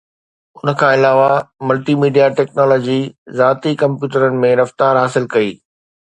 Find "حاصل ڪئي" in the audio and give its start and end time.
5.05-5.51